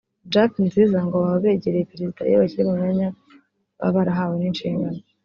[0.33, 3.07] Jack Nziza ngo baba begereye Perezida iyo bakiri mu myanya
[3.79, 4.99] baba barahawe n’inshingano